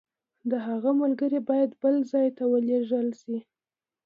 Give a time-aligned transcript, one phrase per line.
[0.49, 3.37] د هغه ملګري باید بل ځای ته ولېږل شي.